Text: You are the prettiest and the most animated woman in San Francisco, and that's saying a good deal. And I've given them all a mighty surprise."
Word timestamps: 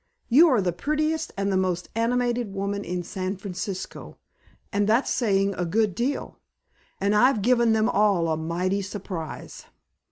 You 0.29 0.47
are 0.47 0.61
the 0.63 0.73
prettiest 0.73 1.31
and 1.37 1.51
the 1.51 1.57
most 1.57 1.89
animated 1.93 2.51
woman 2.51 2.83
in 2.83 3.03
San 3.03 3.37
Francisco, 3.37 4.17
and 4.73 4.89
that's 4.89 5.11
saying 5.11 5.53
a 5.53 5.63
good 5.63 5.93
deal. 5.93 6.39
And 6.99 7.13
I've 7.13 7.43
given 7.43 7.73
them 7.73 7.87
all 7.87 8.27
a 8.29 8.35
mighty 8.35 8.81
surprise." 8.81 9.65